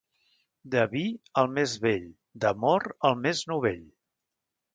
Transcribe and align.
De 0.75 0.85
vi, 0.93 1.03
el 1.41 1.49
més 1.57 1.75
vell; 1.83 2.07
d'amor, 2.47 2.89
el 3.11 3.21
més 3.27 3.45
novell. 3.53 3.87